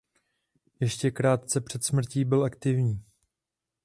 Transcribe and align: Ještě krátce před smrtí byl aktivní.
Ještě 0.79 1.11
krátce 1.11 1.61
před 1.61 1.83
smrtí 1.83 2.25
byl 2.25 2.43
aktivní. 2.43 3.03